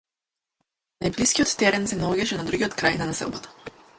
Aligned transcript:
Најблискиот 1.05 1.53
терен 1.61 1.85
се 1.93 2.01
наоѓаше 2.01 2.39
на 2.41 2.47
другиот 2.49 2.81
крај 2.83 2.97
од 2.99 3.07
населбата. 3.13 3.55